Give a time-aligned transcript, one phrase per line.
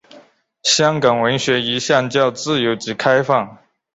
[0.63, 3.59] 香港文学一向较自由及开放。